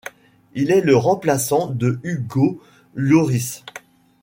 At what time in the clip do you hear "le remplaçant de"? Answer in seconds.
0.81-1.99